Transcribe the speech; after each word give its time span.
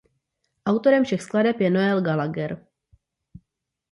Autorem 0.65 1.03
všech 1.05 1.21
skladeb 1.21 1.61
je 1.61 1.69
Noel 1.71 2.01
Gallagher. 2.01 2.57